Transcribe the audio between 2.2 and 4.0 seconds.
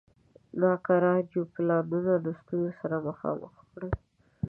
له ستونزو سره مخامخ کړل.